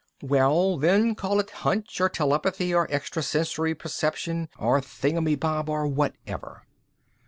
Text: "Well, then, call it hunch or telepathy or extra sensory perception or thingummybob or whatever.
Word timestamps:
"Well, 0.23 0.77
then, 0.79 1.13
call 1.13 1.39
it 1.39 1.51
hunch 1.61 2.01
or 2.01 2.09
telepathy 2.09 2.73
or 2.73 2.87
extra 2.89 3.21
sensory 3.21 3.75
perception 3.75 4.49
or 4.57 4.81
thingummybob 4.81 5.69
or 5.69 5.85
whatever. 5.85 6.63